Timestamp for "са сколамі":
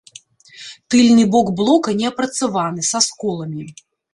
2.91-3.65